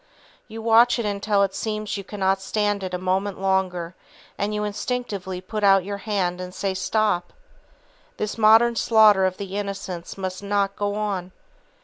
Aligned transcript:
You 0.47 0.63
watch 0.63 0.97
it 0.97 1.05
until 1.05 1.43
it 1.43 1.53
seems 1.53 1.95
you 1.95 2.03
cannot 2.03 2.41
stand 2.41 2.81
it 2.81 2.95
a 2.95 2.97
moment 2.97 3.39
longer, 3.39 3.93
and 4.35 4.51
you 4.51 4.63
instinctively 4.63 5.41
put 5.41 5.63
out 5.63 5.83
your 5.85 5.99
hand 5.99 6.41
and 6.41 6.55
say: 6.55 6.73
"Stop! 6.73 7.31
This 8.17 8.35
modern 8.35 8.75
slaughter 8.75 9.25
of 9.27 9.37
the 9.37 9.55
Innocents 9.55 10.17
must 10.17 10.41
not 10.41 10.75
go 10.75 10.95
on!" 10.95 11.33